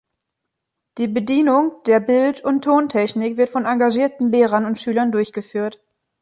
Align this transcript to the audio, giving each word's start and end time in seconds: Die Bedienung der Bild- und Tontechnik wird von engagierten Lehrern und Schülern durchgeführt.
Die 0.97 1.07
Bedienung 1.07 1.83
der 1.85 1.99
Bild- 1.99 2.43
und 2.43 2.63
Tontechnik 2.63 3.37
wird 3.37 3.49
von 3.49 3.65
engagierten 3.65 4.31
Lehrern 4.31 4.65
und 4.65 4.79
Schülern 4.79 5.11
durchgeführt. 5.11 5.79